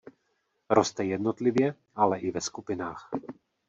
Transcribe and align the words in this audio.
Roste 0.69 1.05
jednotlivě 1.05 1.75
ale 1.95 2.19
i 2.19 2.31
ve 2.31 2.41
skupinách. 2.41 3.09